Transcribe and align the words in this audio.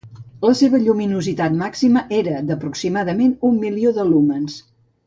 La 0.45 0.53
seva 0.61 0.79
lluminositat 0.85 1.53
màxima 1.59 2.03
era 2.23 2.41
d'aproximadament 2.49 3.39
un 3.51 3.65
milió 3.67 3.97
de 4.01 4.09
lúmens. 4.15 4.63